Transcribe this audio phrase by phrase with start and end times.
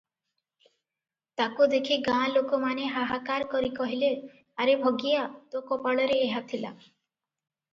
[1.41, 4.09] ତାକୁ ଦେଖି ଗାଁ ଲୋକମାନେ ହାହାକାର କରି କହିଲେ,
[4.65, 6.75] "ଆରେ ଭଗିଆ, ତୋ କପାଳରେ ଏହା ଥିଲା।"